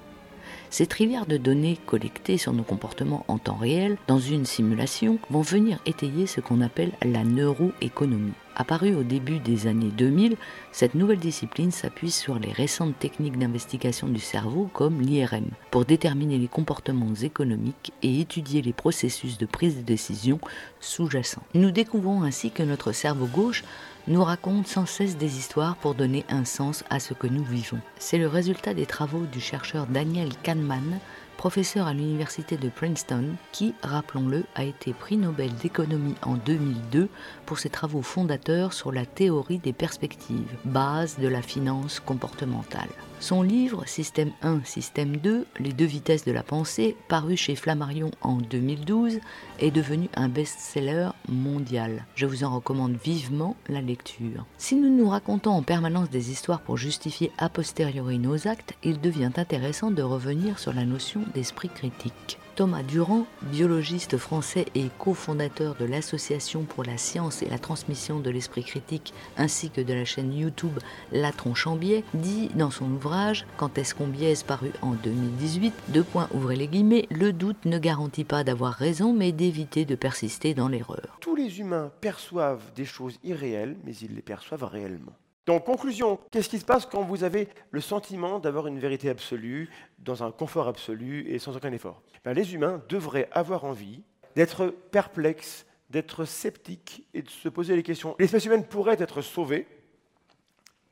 Ces 0.69 0.87
trivières 0.87 1.25
de 1.25 1.35
données 1.35 1.77
collectées 1.85 2.37
sur 2.37 2.53
nos 2.53 2.63
comportements 2.63 3.25
en 3.27 3.37
temps 3.37 3.57
réel 3.57 3.97
dans 4.07 4.17
une 4.17 4.45
simulation 4.45 5.19
vont 5.29 5.41
venir 5.41 5.79
étayer 5.85 6.25
ce 6.25 6.39
qu'on 6.39 6.61
appelle 6.61 6.93
la 7.03 7.25
neuroéconomie. 7.25 8.31
Apparue 8.59 8.95
au 8.95 9.03
début 9.03 9.37
des 9.37 9.67
années 9.67 9.91
2000, 9.95 10.35
cette 10.71 10.95
nouvelle 10.95 11.19
discipline 11.19 11.69
s'appuie 11.69 12.09
sur 12.09 12.39
les 12.39 12.51
récentes 12.51 12.97
techniques 12.97 13.37
d'investigation 13.37 14.07
du 14.07 14.19
cerveau 14.19 14.67
comme 14.73 14.99
l'IRM 14.99 15.45
pour 15.69 15.85
déterminer 15.85 16.39
les 16.39 16.47
comportements 16.47 17.13
économiques 17.13 17.93
et 18.01 18.19
étudier 18.19 18.63
les 18.63 18.73
processus 18.73 19.37
de 19.37 19.45
prise 19.45 19.77
de 19.77 19.83
décision 19.83 20.39
sous-jacents. 20.79 21.43
Nous 21.53 21.69
découvrons 21.69 22.23
ainsi 22.23 22.49
que 22.49 22.63
notre 22.63 22.93
cerveau 22.93 23.27
gauche 23.27 23.63
nous 24.07 24.23
raconte 24.23 24.65
sans 24.65 24.87
cesse 24.87 25.17
des 25.17 25.37
histoires 25.37 25.75
pour 25.75 25.93
donner 25.93 26.25
un 26.27 26.43
sens 26.43 26.83
à 26.89 26.99
ce 26.99 27.13
que 27.13 27.27
nous 27.27 27.43
vivons. 27.43 27.79
C'est 27.99 28.17
le 28.17 28.27
résultat 28.27 28.73
des 28.73 28.87
travaux 28.87 29.27
du 29.31 29.39
chercheur 29.39 29.85
Daniel 29.85 30.29
Kahneman, 30.41 30.99
professeur 31.37 31.87
à 31.87 31.93
l'université 31.93 32.57
de 32.57 32.69
Princeton, 32.69 33.35
qui, 33.51 33.73
rappelons-le, 33.83 34.43
a 34.55 34.63
été 34.63 34.93
prix 34.93 35.17
Nobel 35.17 35.53
d'économie 35.55 36.15
en 36.23 36.33
2002 36.33 37.07
pour 37.45 37.59
ses 37.59 37.69
travaux 37.69 38.01
fondateurs 38.01 38.73
sur 38.73 38.91
la 38.91 39.05
théorie 39.05 39.59
des 39.59 39.73
perspectives, 39.73 40.57
base 40.65 41.17
de 41.19 41.27
la 41.27 41.41
finance 41.41 41.99
comportementale. 41.99 42.89
Son 43.19 43.41
livre 43.41 43.87
Système 43.87 44.31
1, 44.43 44.63
Système 44.63 45.17
2, 45.17 45.47
Les 45.59 45.73
deux 45.73 45.85
vitesses 45.85 46.23
de 46.23 46.31
la 46.31 46.43
pensée, 46.43 46.95
paru 47.07 47.35
chez 47.35 47.55
Flammarion 47.55 48.11
en 48.21 48.35
2012, 48.35 49.19
est 49.59 49.71
devenu 49.71 50.07
un 50.15 50.29
best-seller 50.29 51.09
mondial. 51.27 52.05
Je 52.13 52.27
vous 52.27 52.43
en 52.43 52.53
recommande 52.53 52.95
vivement 53.03 53.55
la 53.69 53.81
lecture. 53.81 54.45
Si 54.59 54.75
nous 54.75 54.95
nous 54.95 55.09
racontons 55.09 55.51
en 55.51 55.63
permanence 55.63 56.11
des 56.11 56.29
histoires 56.29 56.61
pour 56.61 56.77
justifier 56.77 57.31
a 57.39 57.49
posteriori 57.49 58.19
nos 58.19 58.47
actes, 58.47 58.75
il 58.83 59.01
devient 59.01 59.31
intéressant 59.35 59.89
de 59.89 60.03
revenir 60.03 60.59
sur 60.59 60.73
la 60.73 60.85
notion 60.85 61.21
d'esprit 61.33 61.69
critique. 61.69 62.39
Thomas 62.57 62.81
Durand, 62.81 63.27
biologiste 63.43 64.17
français 64.17 64.65
et 64.73 64.85
cofondateur 64.97 65.75
de 65.75 65.85
l'Association 65.85 66.63
pour 66.63 66.83
la 66.83 66.97
science 66.97 67.43
et 67.43 67.49
la 67.49 67.59
transmission 67.59 68.19
de 68.19 68.31
l'esprit 68.31 68.63
critique 68.63 69.13
ainsi 69.37 69.69
que 69.69 69.79
de 69.79 69.93
la 69.93 70.05
chaîne 70.05 70.33
YouTube 70.33 70.79
La 71.11 71.31
Tronche 71.31 71.67
en 71.67 71.75
biais, 71.75 72.03
dit 72.15 72.49
dans 72.55 72.71
son 72.71 72.89
ouvrage 72.89 73.45
Quand 73.57 73.77
est-ce 73.77 73.93
qu'on 73.93 74.07
biaise 74.07 74.41
paru 74.41 74.71
en 74.81 74.93
2018, 74.93 75.71
deux 75.89 76.03
points 76.03 76.29
ouvrez 76.33 76.55
les 76.55 76.67
guillemets, 76.67 77.05
le 77.11 77.31
doute 77.31 77.63
ne 77.65 77.77
garantit 77.77 78.23
pas 78.23 78.43
d'avoir 78.43 78.73
raison 78.73 79.13
mais 79.13 79.31
d'éviter 79.31 79.85
de 79.85 79.93
persister 79.93 80.55
dans 80.55 80.67
l'erreur. 80.67 81.19
Tous 81.21 81.35
les 81.35 81.59
humains 81.59 81.91
perçoivent 82.01 82.73
des 82.75 82.85
choses 82.85 83.19
irréelles 83.23 83.77
mais 83.85 83.95
ils 83.97 84.15
les 84.15 84.23
perçoivent 84.23 84.63
réellement. 84.63 85.13
Donc, 85.47 85.63
conclusion, 85.63 86.19
qu'est-ce 86.29 86.49
qui 86.49 86.59
se 86.59 86.65
passe 86.65 86.85
quand 86.85 87.03
vous 87.03 87.23
avez 87.23 87.47
le 87.71 87.79
sentiment 87.79 88.37
d'avoir 88.37 88.67
une 88.67 88.79
vérité 88.79 89.09
absolue, 89.09 89.69
dans 89.97 90.21
un 90.21 90.31
confort 90.31 90.67
absolu 90.67 91.25
et 91.29 91.39
sans 91.39 91.55
aucun 91.55 91.71
effort? 91.71 92.01
Ben, 92.25 92.33
Les 92.33 92.53
humains 92.53 92.83
devraient 92.89 93.29
avoir 93.31 93.63
envie 93.63 94.03
d'être 94.35 94.67
perplexes, 94.91 95.65
d'être 95.89 96.25
sceptiques 96.25 97.07
et 97.13 97.21
de 97.21 97.29
se 97.29 97.47
poser 97.47 97.77
les 97.77 97.83
questions. 97.83 98.13
L'espèce 98.19 98.45
humaine 98.45 98.65
pourrait 98.65 98.97
être 98.99 99.21
sauvée, 99.21 99.67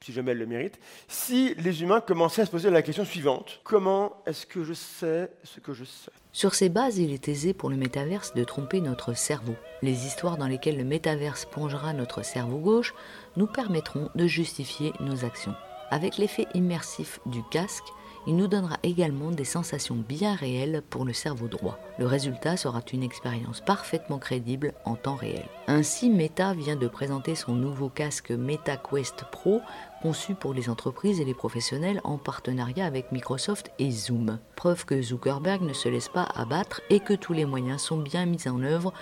si 0.05 0.13
jamais 0.13 0.33
elle 0.33 0.37
le 0.37 0.45
mérite, 0.45 0.79
si 1.07 1.55
les 1.55 1.81
humains 1.81 1.99
commençaient 1.99 2.43
à 2.43 2.45
se 2.45 2.51
poser 2.51 2.69
la 2.69 2.83
question 2.83 3.05
suivante. 3.05 3.59
Comment 3.63 4.21
est-ce 4.27 4.45
que 4.45 4.63
je 4.63 4.73
sais 4.73 5.31
ce 5.43 5.59
que 5.59 5.73
je 5.73 5.83
sais? 5.83 6.11
Sur 6.31 6.53
ces 6.53 6.69
bases, 6.69 6.99
il 6.99 7.11
est 7.11 7.27
aisé 7.27 7.55
pour 7.55 7.71
le 7.71 7.75
métaverse 7.75 8.35
de 8.35 8.43
tromper 8.43 8.81
notre 8.81 9.15
cerveau. 9.15 9.55
Les 9.81 10.05
histoires 10.05 10.37
dans 10.37 10.45
lesquelles 10.45 10.77
le 10.77 10.83
métaverse 10.83 11.45
plongera 11.45 11.93
notre 11.93 12.23
cerveau 12.23 12.59
gauche 12.59 12.93
nous 13.35 13.47
permettront 13.47 14.09
de 14.13 14.27
justifier 14.27 14.93
nos 14.99 15.25
actions. 15.25 15.55
Avec 15.89 16.17
l'effet 16.17 16.45
immersif 16.53 17.19
du 17.25 17.41
casque, 17.49 17.85
Il 18.27 18.35
nous 18.35 18.47
donnera 18.47 18.77
également 18.81 19.29
des 19.29 19.45
sensations 19.45 19.95
bien 19.95 20.33
réelles 20.33 20.81
pour 20.89 21.05
le 21.05 21.13
cerveau 21.13 21.47
droit. 21.47 21.77
Le 21.99 22.07
résultat 22.07 22.57
sera 22.57 22.81
une 22.91 23.03
expérience 23.03 23.61
parfaitement 23.61 24.17
crédible 24.17 24.73
en 24.83 24.95
temps 24.95 25.15
réel. 25.15 25.45
Ainsi, 25.67 26.09
Meta 26.09 26.53
vient 26.53 26.75
de 26.75 26.87
présenter 26.87 27.35
son 27.35 27.53
nouveau 27.53 27.89
casque 27.89 28.31
MetaQuest 28.31 29.25
Pro 29.31 29.61
conçu 30.01 30.35
pour 30.35 30.53
les 30.53 30.69
entreprises 30.69 31.19
et 31.19 31.25
les 31.25 31.33
professionnels 31.33 32.01
en 32.03 32.17
partenariat 32.17 32.85
avec 32.85 33.11
Microsoft 33.11 33.71
et 33.79 33.91
Zoom. 33.91 34.39
Preuve 34.55 34.85
que 34.85 35.01
Zuckerberg 35.01 35.61
ne 35.61 35.73
se 35.73 35.89
laisse 35.89 36.09
pas 36.09 36.27
abattre 36.35 36.81
et 36.89 36.99
que 36.99 37.13
tous 37.13 37.33
les 37.33 37.45
moyens 37.45 37.81
sont 37.81 37.97
bien 37.97 38.25
mis 38.25 38.47
en 38.47 38.61
œuvre 38.61 38.93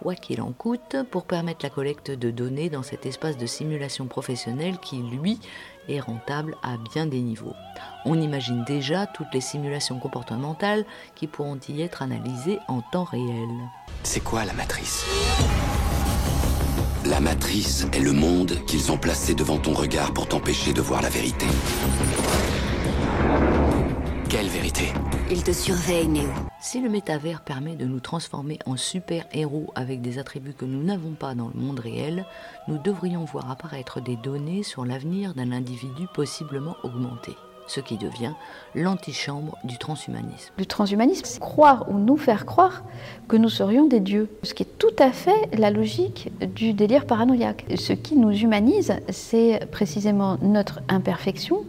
quoi 0.00 0.14
qu'il 0.14 0.40
en 0.40 0.52
coûte, 0.52 0.96
pour 1.10 1.24
permettre 1.24 1.64
la 1.64 1.70
collecte 1.70 2.10
de 2.10 2.30
données 2.30 2.70
dans 2.70 2.82
cet 2.82 3.06
espace 3.06 3.36
de 3.36 3.46
simulation 3.46 4.06
professionnelle 4.06 4.78
qui, 4.78 4.98
lui, 4.98 5.38
est 5.88 6.00
rentable 6.00 6.56
à 6.62 6.76
bien 6.92 7.06
des 7.06 7.20
niveaux. 7.20 7.54
On 8.04 8.20
imagine 8.20 8.64
déjà 8.64 9.06
toutes 9.06 9.32
les 9.34 9.40
simulations 9.40 9.98
comportementales 9.98 10.84
qui 11.14 11.26
pourront 11.26 11.58
y 11.68 11.82
être 11.82 12.02
analysées 12.02 12.58
en 12.68 12.80
temps 12.80 13.04
réel. 13.04 13.48
C'est 14.02 14.24
quoi 14.24 14.44
la 14.44 14.54
matrice? 14.54 15.04
La 17.06 17.20
matrice 17.20 17.86
est 17.92 18.00
le 18.00 18.12
monde 18.12 18.64
qu'ils 18.66 18.92
ont 18.92 18.98
placé 18.98 19.34
devant 19.34 19.58
ton 19.58 19.74
regard 19.74 20.12
pour 20.12 20.28
t'empêcher 20.28 20.72
de 20.72 20.80
voir 20.80 21.02
la 21.02 21.08
vérité. 21.08 21.46
Quelle 24.30 24.46
vérité 24.46 24.84
Il 25.28 25.42
te 25.42 25.50
surveille, 25.50 26.06
Néo. 26.06 26.28
Si 26.60 26.80
le 26.80 26.88
métavers 26.88 27.40
permet 27.40 27.74
de 27.74 27.84
nous 27.84 27.98
transformer 27.98 28.60
en 28.64 28.76
super-héros 28.76 29.72
avec 29.74 30.02
des 30.02 30.20
attributs 30.20 30.52
que 30.52 30.64
nous 30.64 30.84
n'avons 30.84 31.14
pas 31.14 31.34
dans 31.34 31.50
le 31.52 31.60
monde 31.60 31.80
réel, 31.80 32.24
nous 32.68 32.78
devrions 32.78 33.24
voir 33.24 33.50
apparaître 33.50 34.00
des 34.00 34.14
données 34.14 34.62
sur 34.62 34.84
l'avenir 34.84 35.34
d'un 35.34 35.50
individu 35.50 36.06
possiblement 36.14 36.76
augmenté 36.84 37.32
ce 37.66 37.80
qui 37.80 37.96
devient 37.96 38.32
l'antichambre 38.74 39.56
du 39.64 39.78
transhumanisme. 39.78 40.52
Le 40.58 40.66
transhumanisme, 40.66 41.24
c'est 41.24 41.40
croire 41.40 41.86
ou 41.88 41.98
nous 41.98 42.16
faire 42.16 42.46
croire 42.46 42.82
que 43.28 43.36
nous 43.36 43.48
serions 43.48 43.86
des 43.86 44.00
dieux, 44.00 44.28
ce 44.42 44.54
qui 44.54 44.64
est 44.64 44.78
tout 44.78 44.94
à 44.98 45.12
fait 45.12 45.48
la 45.56 45.70
logique 45.70 46.30
du 46.54 46.72
délire 46.72 47.06
paranoïaque. 47.06 47.64
Ce 47.76 47.92
qui 47.92 48.16
nous 48.16 48.32
humanise, 48.32 48.94
c'est 49.08 49.68
précisément 49.70 50.36
notre 50.42 50.80
imperfection 50.88 51.64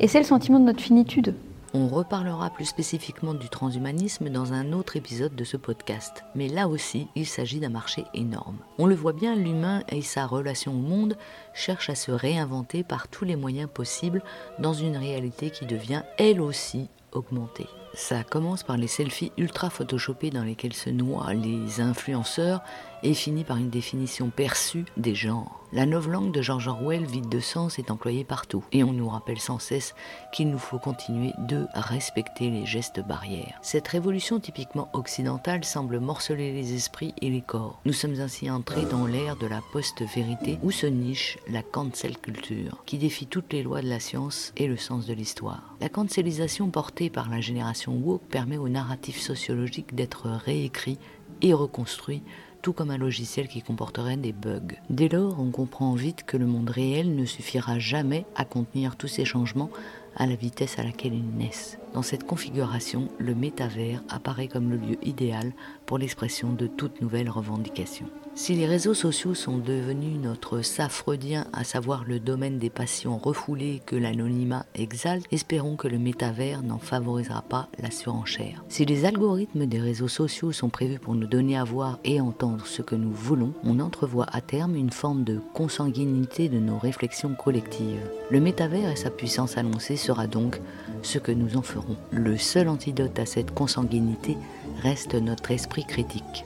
et 0.00 0.08
c'est 0.08 0.18
le 0.18 0.24
sentiment 0.24 0.58
de 0.58 0.64
notre 0.64 0.80
finitude. 0.82 1.34
On 1.76 1.88
reparlera 1.88 2.50
plus 2.50 2.66
spécifiquement 2.66 3.34
du 3.34 3.48
transhumanisme 3.48 4.28
dans 4.28 4.52
un 4.52 4.72
autre 4.72 4.94
épisode 4.96 5.34
de 5.34 5.42
ce 5.42 5.56
podcast. 5.56 6.22
Mais 6.36 6.46
là 6.46 6.68
aussi, 6.68 7.08
il 7.16 7.26
s'agit 7.26 7.58
d'un 7.58 7.68
marché 7.68 8.04
énorme. 8.14 8.58
On 8.78 8.86
le 8.86 8.94
voit 8.94 9.12
bien, 9.12 9.34
l'humain 9.34 9.82
et 9.88 10.00
sa 10.00 10.24
relation 10.24 10.70
au 10.70 10.76
monde 10.76 11.16
cherchent 11.54 11.90
à 11.90 11.94
se 11.94 12.10
réinventer 12.10 12.82
par 12.82 13.08
tous 13.08 13.24
les 13.24 13.36
moyens 13.36 13.70
possibles 13.72 14.22
dans 14.58 14.74
une 14.74 14.96
réalité 14.96 15.50
qui 15.50 15.66
devient 15.66 16.02
elle 16.18 16.40
aussi 16.40 16.88
augmentée. 17.12 17.68
Ça 17.94 18.24
commence 18.24 18.64
par 18.64 18.76
les 18.76 18.88
selfies 18.88 19.30
ultra 19.38 19.70
photoshopés 19.70 20.30
dans 20.30 20.42
lesquels 20.42 20.72
se 20.72 20.90
noient 20.90 21.32
les 21.32 21.80
influenceurs 21.80 22.60
et 23.04 23.14
finit 23.14 23.44
par 23.44 23.58
une 23.58 23.70
définition 23.70 24.30
perçue 24.30 24.84
des 24.96 25.14
genres. 25.14 25.60
La 25.72 25.86
novlangue 25.86 26.32
de 26.32 26.40
George 26.40 26.68
Orwell, 26.68 27.04
vide 27.04 27.28
de 27.28 27.40
sens, 27.40 27.78
est 27.78 27.90
employée 27.90 28.24
partout 28.24 28.64
et 28.72 28.82
on 28.82 28.92
nous 28.92 29.08
rappelle 29.08 29.40
sans 29.40 29.58
cesse 29.58 29.94
qu'il 30.32 30.48
nous 30.50 30.58
faut 30.58 30.78
continuer 30.78 31.32
de 31.38 31.66
respecter 31.74 32.50
les 32.50 32.64
gestes 32.64 33.00
barrières. 33.00 33.58
Cette 33.60 33.88
révolution 33.88 34.40
typiquement 34.40 34.88
occidentale 34.92 35.64
semble 35.64 36.00
morceler 36.00 36.52
les 36.52 36.74
esprits 36.74 37.14
et 37.20 37.30
les 37.30 37.42
corps. 37.42 37.80
Nous 37.84 37.92
sommes 37.92 38.20
ainsi 38.20 38.50
entrés 38.50 38.86
dans 38.86 39.06
l'ère 39.06 39.36
de 39.36 39.46
la 39.46 39.60
post-vérité 39.72 40.58
où 40.62 40.70
se 40.70 40.86
niche 40.86 41.38
la 41.48 41.62
cancel 41.62 42.18
culture, 42.18 42.82
qui 42.86 42.98
défie 42.98 43.26
toutes 43.26 43.52
les 43.52 43.62
lois 43.62 43.82
de 43.82 43.88
la 43.88 44.00
science 44.00 44.52
et 44.56 44.66
le 44.66 44.76
sens 44.76 45.06
de 45.06 45.14
l'histoire. 45.14 45.76
La 45.80 45.88
cancelisation 45.88 46.70
portée 46.70 47.10
par 47.10 47.28
la 47.28 47.40
génération 47.40 47.92
woke 47.96 48.22
permet 48.28 48.56
au 48.56 48.68
narratif 48.68 49.20
sociologique 49.20 49.94
d'être 49.94 50.28
réécrit 50.28 50.98
et 51.42 51.52
reconstruit 51.52 52.22
tout 52.62 52.72
comme 52.72 52.90
un 52.90 52.96
logiciel 52.96 53.46
qui 53.46 53.60
comporterait 53.60 54.16
des 54.16 54.32
bugs. 54.32 54.78
Dès 54.88 55.10
lors, 55.10 55.38
on 55.38 55.50
comprend 55.50 55.94
vite 55.94 56.24
que 56.24 56.38
le 56.38 56.46
monde 56.46 56.70
réel 56.70 57.14
ne 57.14 57.26
suffira 57.26 57.78
jamais 57.78 58.24
à 58.36 58.46
contenir 58.46 58.96
tous 58.96 59.06
ces 59.06 59.26
changements 59.26 59.68
à 60.16 60.26
la 60.26 60.34
vitesse 60.34 60.78
à 60.78 60.84
laquelle 60.84 61.14
ils 61.14 61.36
naissent. 61.36 61.78
Dans 61.94 62.02
cette 62.02 62.26
configuration, 62.26 63.08
le 63.18 63.34
métavers 63.36 64.02
apparaît 64.08 64.48
comme 64.48 64.70
le 64.70 64.76
lieu 64.76 64.96
idéal 65.02 65.52
pour 65.86 65.98
l'expression 65.98 66.52
de 66.52 66.66
toute 66.66 67.00
nouvelle 67.00 67.30
revendication. 67.30 68.06
Si 68.36 68.56
les 68.56 68.66
réseaux 68.66 68.94
sociaux 68.94 69.34
sont 69.34 69.58
devenus 69.58 70.18
notre 70.20 70.60
safredien, 70.60 71.46
à 71.52 71.62
savoir 71.62 72.02
le 72.04 72.18
domaine 72.18 72.58
des 72.58 72.68
passions 72.68 73.16
refoulées 73.16 73.80
que 73.86 73.94
l'anonymat 73.94 74.66
exalte, 74.74 75.24
espérons 75.30 75.76
que 75.76 75.86
le 75.86 76.00
métavers 76.00 76.64
n'en 76.64 76.78
favorisera 76.78 77.42
pas 77.42 77.68
la 77.78 77.92
surenchère. 77.92 78.64
Si 78.68 78.84
les 78.84 79.04
algorithmes 79.04 79.66
des 79.66 79.78
réseaux 79.78 80.08
sociaux 80.08 80.50
sont 80.50 80.68
prévus 80.68 80.98
pour 80.98 81.14
nous 81.14 81.28
donner 81.28 81.56
à 81.56 81.62
voir 81.62 82.00
et 82.02 82.20
entendre 82.20 82.66
ce 82.66 82.82
que 82.82 82.96
nous 82.96 83.12
voulons, 83.12 83.54
on 83.62 83.78
entrevoit 83.78 84.26
à 84.32 84.40
terme 84.40 84.74
une 84.74 84.90
forme 84.90 85.22
de 85.22 85.38
consanguinité 85.52 86.48
de 86.48 86.58
nos 86.58 86.78
réflexions 86.78 87.36
collectives. 87.36 88.02
Le 88.30 88.40
métavers 88.40 88.90
et 88.90 88.96
sa 88.96 89.10
puissance 89.10 89.56
annoncée 89.56 89.96
sera 90.04 90.26
donc 90.26 90.60
ce 91.02 91.18
que 91.18 91.32
nous 91.32 91.56
en 91.56 91.62
ferons. 91.62 91.96
Le 92.10 92.36
seul 92.36 92.68
antidote 92.68 93.18
à 93.18 93.26
cette 93.26 93.52
consanguinité 93.52 94.36
reste 94.82 95.14
notre 95.14 95.50
esprit 95.50 95.84
critique. 95.84 96.44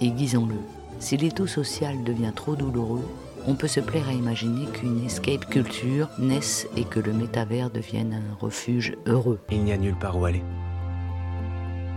Aiguisons-le. 0.00 0.56
Si 0.98 1.16
l'étau 1.16 1.46
social 1.46 2.02
devient 2.04 2.32
trop 2.34 2.56
douloureux, 2.56 3.04
on 3.46 3.54
peut 3.54 3.68
se 3.68 3.80
plaire 3.80 4.08
à 4.08 4.12
imaginer 4.12 4.66
qu'une 4.66 5.04
escape 5.04 5.46
culture 5.46 6.08
naisse 6.18 6.66
et 6.76 6.84
que 6.84 6.98
le 6.98 7.12
métavers 7.12 7.70
devienne 7.70 8.14
un 8.14 8.34
refuge 8.44 8.96
heureux. 9.06 9.38
Il 9.50 9.62
n'y 9.62 9.72
a 9.72 9.76
nulle 9.76 9.94
part 9.94 10.18
où 10.18 10.24
aller. 10.24 10.42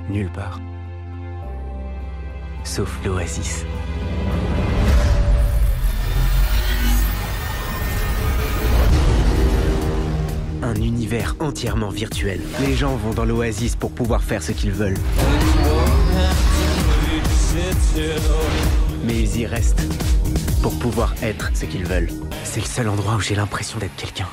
Nulle 0.10 0.32
part. 0.32 0.60
Sauf 2.64 3.00
l'oasis. 3.06 3.66
Univers 11.10 11.36
entièrement 11.39 11.89
virtuel. 11.89 12.39
Les 12.60 12.76
gens 12.76 12.95
vont 12.95 13.15
dans 13.15 13.26
l'oasis 13.26 13.76
pour 13.76 13.89
pouvoir 13.89 14.22
faire 14.22 14.43
ce 14.43 14.52
qu'ils 14.52 14.72
veulent. 14.72 14.98
Mais 19.04 19.19
ils 19.19 19.39
y 19.39 19.45
restent 19.48 19.82
pour 20.62 20.78
pouvoir 20.78 21.15
être 21.24 21.50
ce 21.56 21.65
qu'ils 21.65 21.86
veulent. 21.86 22.10
C'est 22.43 22.60
le 22.60 22.67
seul 22.67 22.89
endroit 22.89 23.15
où 23.15 23.22
j'ai 23.22 23.34
l'impression 23.34 23.80
d'être 23.80 23.95
quelqu'un. 23.95 24.28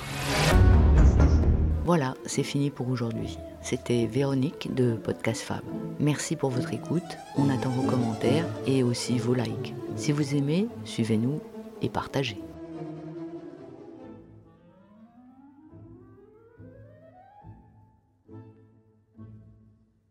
Voilà, 1.86 2.14
c'est 2.26 2.42
fini 2.42 2.68
pour 2.68 2.90
aujourd'hui. 2.90 3.38
C'était 3.62 4.04
Véronique 4.04 4.74
de 4.74 4.96
Podcast 4.96 5.40
Fab. 5.40 5.62
Merci 5.98 6.36
pour 6.36 6.50
votre 6.50 6.74
écoute. 6.74 7.16
On 7.38 7.48
attend 7.48 7.70
vos 7.70 7.88
commentaires 7.88 8.44
et 8.66 8.82
aussi 8.82 9.18
vos 9.18 9.32
likes. 9.32 9.72
Si 9.94 10.12
vous 10.12 10.34
aimez, 10.34 10.68
suivez-nous 10.84 11.40
et 11.80 11.88
partagez. 11.88 12.38